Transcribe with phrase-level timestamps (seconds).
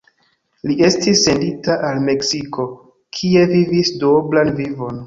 [0.69, 2.67] Li estis sendita al Meksiko,
[3.21, 4.97] kie vivis duoblan vivon.